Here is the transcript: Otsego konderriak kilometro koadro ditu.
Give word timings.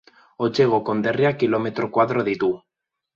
Otsego 0.45 0.77
konderriak 0.87 1.37
kilometro 1.43 1.91
koadro 1.99 2.25
ditu. 2.31 2.51